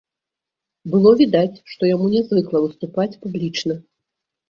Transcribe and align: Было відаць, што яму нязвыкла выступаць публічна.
Было 0.93 1.11
відаць, 1.19 1.61
што 1.75 1.81
яму 1.93 2.05
нязвыкла 2.17 2.65
выступаць 2.67 3.11
публічна. 3.23 3.73